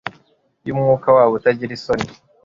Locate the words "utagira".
1.35-1.71